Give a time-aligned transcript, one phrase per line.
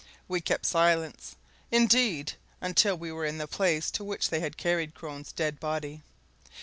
[0.27, 1.35] We kept silence,
[1.69, 6.01] indeed, until we were in the place to which they had carried Crone's dead body.